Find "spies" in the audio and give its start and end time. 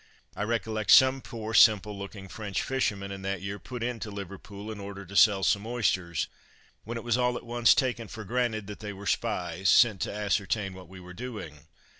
9.05-9.69